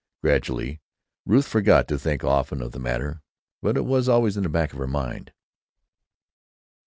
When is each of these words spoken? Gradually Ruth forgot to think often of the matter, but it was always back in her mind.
Gradually 0.23 0.81
Ruth 1.27 1.45
forgot 1.47 1.87
to 1.87 1.99
think 1.99 2.23
often 2.23 2.59
of 2.63 2.71
the 2.71 2.79
matter, 2.79 3.21
but 3.61 3.77
it 3.77 3.85
was 3.85 4.09
always 4.09 4.35
back 4.35 4.73
in 4.73 4.79
her 4.79 4.87
mind. 4.87 5.31